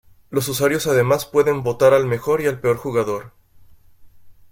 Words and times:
Los 0.31 0.47
usuarios 0.47 0.87
además 0.87 1.27
pueden 1.27 1.61
votar 1.61 1.93
al 1.93 2.07
mejor 2.07 2.41
y 2.41 2.47
al 2.47 2.59
peor 2.59 2.75
jugador. 2.77 3.33